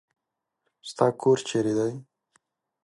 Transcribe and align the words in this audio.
ستا 0.89 1.05
کور 1.21 1.37
چېري 1.47 1.73
دی؟ 1.77 1.91